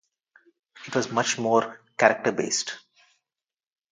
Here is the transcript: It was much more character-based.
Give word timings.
It 0.87 0.95
was 0.95 1.11
much 1.11 1.37
more 1.37 1.79
character-based. 1.95 2.75